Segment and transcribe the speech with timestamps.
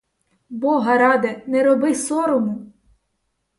[0.63, 2.59] Бога ради, не роби сорому!